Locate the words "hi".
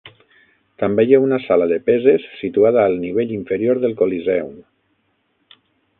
1.09-1.13